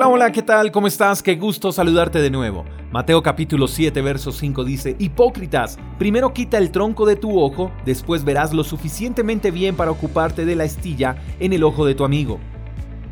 Hola, 0.00 0.08
hola, 0.08 0.32
¿qué 0.32 0.40
tal? 0.40 0.72
¿Cómo 0.72 0.86
estás? 0.86 1.22
Qué 1.22 1.36
gusto 1.36 1.72
saludarte 1.72 2.22
de 2.22 2.30
nuevo. 2.30 2.64
Mateo 2.90 3.22
capítulo 3.22 3.68
7, 3.68 4.00
verso 4.00 4.32
5 4.32 4.64
dice, 4.64 4.96
Hipócritas, 4.98 5.78
primero 5.98 6.32
quita 6.32 6.56
el 6.56 6.70
tronco 6.70 7.04
de 7.04 7.16
tu 7.16 7.38
ojo, 7.38 7.70
después 7.84 8.24
verás 8.24 8.54
lo 8.54 8.64
suficientemente 8.64 9.50
bien 9.50 9.76
para 9.76 9.90
ocuparte 9.90 10.46
de 10.46 10.56
la 10.56 10.64
estilla 10.64 11.16
en 11.38 11.52
el 11.52 11.62
ojo 11.62 11.84
de 11.84 11.94
tu 11.94 12.04
amigo. 12.04 12.40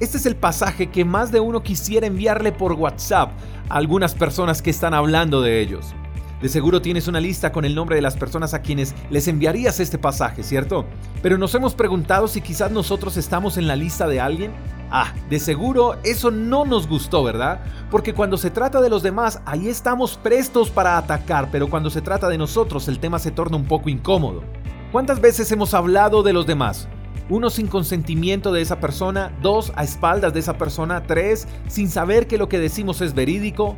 Este 0.00 0.16
es 0.16 0.24
el 0.24 0.34
pasaje 0.34 0.86
que 0.86 1.04
más 1.04 1.30
de 1.30 1.40
uno 1.40 1.62
quisiera 1.62 2.06
enviarle 2.06 2.52
por 2.52 2.72
WhatsApp 2.72 3.32
a 3.68 3.77
algunas 3.77 4.14
personas 4.14 4.62
que 4.62 4.70
están 4.70 4.95
hablando 4.95 5.43
de 5.43 5.61
ellos. 5.61 5.95
De 6.41 6.48
seguro 6.48 6.80
tienes 6.80 7.07
una 7.07 7.20
lista 7.20 7.52
con 7.52 7.66
el 7.66 7.75
nombre 7.75 7.96
de 7.96 8.02
las 8.02 8.16
personas 8.16 8.55
a 8.55 8.62
quienes 8.62 8.95
les 9.11 9.29
enviarías 9.29 9.79
este 9.79 9.98
pasaje, 9.98 10.43
¿cierto? 10.43 10.86
Pero 11.20 11.36
nos 11.36 11.55
hemos 11.55 11.75
preguntado 11.75 12.29
si 12.29 12.41
quizás 12.41 12.70
nosotros 12.70 13.18
estamos 13.18 13.59
en 13.59 13.66
la 13.66 13.77
lista 13.77 14.09
de 14.09 14.20
alguien. 14.20 14.52
Ah, 14.91 15.12
de 15.29 15.39
seguro 15.39 15.96
eso 16.02 16.30
no 16.30 16.64
nos 16.64 16.89
gustó, 16.89 17.22
¿verdad? 17.22 17.61
Porque 17.90 18.14
cuando 18.14 18.39
se 18.39 18.50
trata 18.50 18.81
de 18.81 18.89
los 18.89 19.03
demás, 19.03 19.40
ahí 19.45 19.68
estamos 19.68 20.17
prestos 20.17 20.71
para 20.71 20.96
atacar, 20.96 21.50
pero 21.53 21.68
cuando 21.68 21.90
se 21.90 22.00
trata 22.00 22.29
de 22.29 22.39
nosotros, 22.39 22.89
el 22.89 22.98
tema 22.98 23.18
se 23.18 23.31
torna 23.31 23.57
un 23.57 23.67
poco 23.67 23.90
incómodo. 23.90 24.43
¿Cuántas 24.90 25.21
veces 25.21 25.53
hemos 25.53 25.75
hablado 25.75 26.22
de 26.22 26.32
los 26.32 26.46
demás? 26.46 26.89
Uno 27.29 27.50
sin 27.50 27.67
consentimiento 27.67 28.53
de 28.53 28.62
esa 28.62 28.81
persona, 28.81 29.36
dos 29.43 29.72
a 29.76 29.85
espaldas 29.85 30.32
de 30.32 30.40
esa 30.40 30.57
persona, 30.57 31.03
tres 31.03 31.46
sin 31.67 31.90
saber 31.90 32.27
que 32.27 32.39
lo 32.39 32.48
que 32.48 32.59
decimos 32.59 33.03
es 33.03 33.14
verídico, 33.14 33.77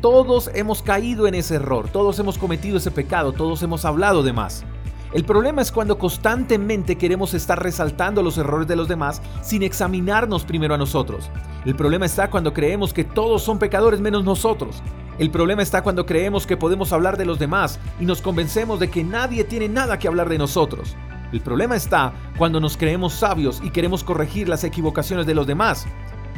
todos 0.00 0.50
hemos 0.54 0.82
caído 0.82 1.28
en 1.28 1.36
ese 1.36 1.56
error, 1.56 1.88
todos 1.88 2.18
hemos 2.18 2.38
cometido 2.38 2.78
ese 2.78 2.90
pecado, 2.90 3.32
todos 3.32 3.62
hemos 3.62 3.84
hablado 3.84 4.24
de 4.24 4.32
más. 4.32 4.64
El 5.12 5.24
problema 5.24 5.62
es 5.62 5.72
cuando 5.72 5.96
constantemente 5.96 6.96
queremos 6.96 7.32
estar 7.32 7.62
resaltando 7.62 8.22
los 8.22 8.36
errores 8.36 8.68
de 8.68 8.76
los 8.76 8.88
demás 8.88 9.22
sin 9.40 9.62
examinarnos 9.62 10.44
primero 10.44 10.74
a 10.74 10.78
nosotros. 10.78 11.30
El 11.64 11.74
problema 11.74 12.04
está 12.04 12.28
cuando 12.28 12.52
creemos 12.52 12.92
que 12.92 13.04
todos 13.04 13.42
son 13.42 13.58
pecadores 13.58 14.00
menos 14.00 14.24
nosotros. 14.24 14.82
El 15.18 15.30
problema 15.30 15.62
está 15.62 15.82
cuando 15.82 16.04
creemos 16.04 16.46
que 16.46 16.58
podemos 16.58 16.92
hablar 16.92 17.16
de 17.16 17.24
los 17.24 17.38
demás 17.38 17.80
y 17.98 18.04
nos 18.04 18.20
convencemos 18.20 18.78
de 18.80 18.90
que 18.90 19.02
nadie 19.02 19.44
tiene 19.44 19.68
nada 19.68 19.98
que 19.98 20.08
hablar 20.08 20.28
de 20.28 20.38
nosotros. 20.38 20.94
El 21.32 21.40
problema 21.40 21.74
está 21.74 22.12
cuando 22.36 22.60
nos 22.60 22.76
creemos 22.76 23.14
sabios 23.14 23.60
y 23.64 23.70
queremos 23.70 24.04
corregir 24.04 24.46
las 24.48 24.62
equivocaciones 24.62 25.26
de 25.26 25.34
los 25.34 25.46
demás. 25.46 25.86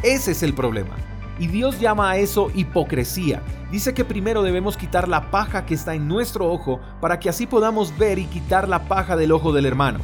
Ese 0.05 0.31
es 0.31 0.45
el 0.45 0.55
problema. 0.55 0.97
Y 1.41 1.47
Dios 1.47 1.81
llama 1.81 2.11
a 2.11 2.19
eso 2.19 2.51
hipocresía. 2.55 3.43
Dice 3.73 3.95
que 3.95 4.05
primero 4.05 4.43
debemos 4.43 4.77
quitar 4.77 5.09
la 5.09 5.31
paja 5.31 5.65
que 5.65 5.73
está 5.73 5.95
en 5.95 6.07
nuestro 6.07 6.53
ojo 6.53 6.81
para 7.01 7.19
que 7.19 7.31
así 7.31 7.47
podamos 7.47 7.97
ver 7.97 8.19
y 8.19 8.27
quitar 8.27 8.69
la 8.69 8.87
paja 8.87 9.17
del 9.17 9.33
ojo 9.33 9.51
del 9.55 9.65
hermano. 9.65 10.01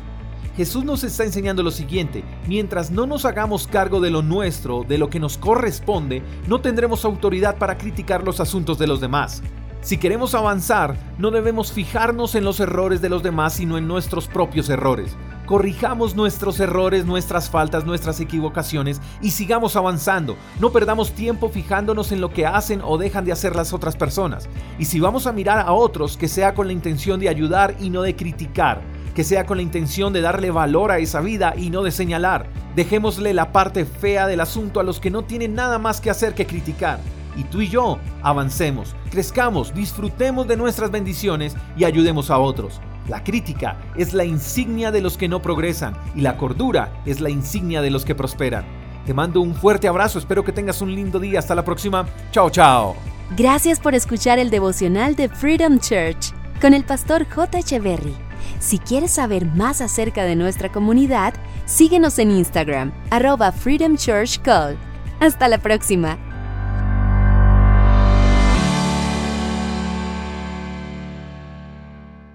Jesús 0.56 0.82
nos 0.82 1.04
está 1.04 1.24
enseñando 1.24 1.62
lo 1.62 1.70
siguiente, 1.70 2.24
mientras 2.48 2.90
no 2.90 3.06
nos 3.06 3.26
hagamos 3.26 3.66
cargo 3.66 4.00
de 4.00 4.08
lo 4.08 4.22
nuestro, 4.22 4.84
de 4.88 4.96
lo 4.96 5.10
que 5.10 5.20
nos 5.20 5.36
corresponde, 5.36 6.22
no 6.48 6.62
tendremos 6.62 7.04
autoridad 7.04 7.58
para 7.58 7.76
criticar 7.76 8.24
los 8.24 8.40
asuntos 8.40 8.78
de 8.78 8.86
los 8.86 9.02
demás. 9.02 9.42
Si 9.82 9.98
queremos 9.98 10.34
avanzar, 10.34 10.96
no 11.18 11.30
debemos 11.30 11.70
fijarnos 11.70 12.34
en 12.34 12.44
los 12.44 12.60
errores 12.60 13.02
de 13.02 13.10
los 13.10 13.22
demás, 13.22 13.52
sino 13.52 13.76
en 13.76 13.86
nuestros 13.86 14.26
propios 14.26 14.70
errores 14.70 15.14
corrijamos 15.46 16.16
nuestros 16.16 16.60
errores, 16.60 17.06
nuestras 17.06 17.48
faltas, 17.48 17.86
nuestras 17.86 18.20
equivocaciones 18.20 19.00
y 19.22 19.30
sigamos 19.30 19.76
avanzando. 19.76 20.36
No 20.60 20.72
perdamos 20.72 21.12
tiempo 21.12 21.48
fijándonos 21.48 22.12
en 22.12 22.20
lo 22.20 22.30
que 22.30 22.46
hacen 22.46 22.82
o 22.84 22.98
dejan 22.98 23.24
de 23.24 23.32
hacer 23.32 23.56
las 23.56 23.72
otras 23.72 23.96
personas. 23.96 24.48
Y 24.78 24.84
si 24.84 25.00
vamos 25.00 25.26
a 25.26 25.32
mirar 25.32 25.60
a 25.60 25.72
otros, 25.72 26.16
que 26.16 26.28
sea 26.28 26.54
con 26.54 26.66
la 26.66 26.72
intención 26.72 27.20
de 27.20 27.28
ayudar 27.28 27.76
y 27.80 27.90
no 27.90 28.02
de 28.02 28.16
criticar, 28.16 28.82
que 29.14 29.24
sea 29.24 29.46
con 29.46 29.56
la 29.56 29.62
intención 29.62 30.12
de 30.12 30.20
darle 30.20 30.50
valor 30.50 30.90
a 30.90 30.98
esa 30.98 31.20
vida 31.20 31.54
y 31.56 31.70
no 31.70 31.82
de 31.82 31.92
señalar. 31.92 32.48
Dejémosle 32.74 33.32
la 33.32 33.52
parte 33.52 33.86
fea 33.86 34.26
del 34.26 34.40
asunto 34.40 34.80
a 34.80 34.82
los 34.82 35.00
que 35.00 35.10
no 35.10 35.24
tienen 35.24 35.54
nada 35.54 35.78
más 35.78 36.00
que 36.00 36.10
hacer 36.10 36.34
que 36.34 36.46
criticar. 36.46 36.98
Y 37.36 37.44
tú 37.44 37.60
y 37.60 37.68
yo 37.68 37.98
avancemos, 38.22 38.96
crezcamos, 39.10 39.74
disfrutemos 39.74 40.48
de 40.48 40.56
nuestras 40.56 40.90
bendiciones 40.90 41.54
y 41.76 41.84
ayudemos 41.84 42.30
a 42.30 42.38
otros. 42.38 42.80
La 43.08 43.22
crítica 43.22 43.78
es 43.96 44.12
la 44.14 44.24
insignia 44.24 44.90
de 44.90 45.00
los 45.00 45.16
que 45.16 45.28
no 45.28 45.40
progresan 45.40 45.96
y 46.14 46.22
la 46.22 46.36
cordura 46.36 47.02
es 47.06 47.20
la 47.20 47.30
insignia 47.30 47.80
de 47.80 47.90
los 47.90 48.04
que 48.04 48.16
prosperan. 48.16 48.64
Te 49.06 49.14
mando 49.14 49.40
un 49.40 49.54
fuerte 49.54 49.86
abrazo, 49.86 50.18
espero 50.18 50.44
que 50.44 50.52
tengas 50.52 50.82
un 50.82 50.92
lindo 50.92 51.20
día. 51.20 51.38
Hasta 51.38 51.54
la 51.54 51.64
próxima. 51.64 52.06
Chao, 52.32 52.50
chao. 52.50 52.96
Gracias 53.36 53.78
por 53.78 53.94
escuchar 53.94 54.40
el 54.40 54.50
devocional 54.50 55.14
de 55.14 55.28
Freedom 55.28 55.78
Church 55.78 56.32
con 56.60 56.74
el 56.74 56.84
pastor 56.84 57.26
J. 57.28 57.58
Echeverry. 57.58 58.14
Si 58.58 58.78
quieres 58.78 59.12
saber 59.12 59.46
más 59.46 59.80
acerca 59.80 60.24
de 60.24 60.34
nuestra 60.34 60.72
comunidad, 60.72 61.34
síguenos 61.66 62.18
en 62.18 62.32
Instagram, 62.32 62.92
arroba 63.10 63.52
Freedom 63.52 63.96
Church 63.96 64.40
Call. 64.42 64.76
Hasta 65.20 65.46
la 65.48 65.58
próxima. 65.58 66.18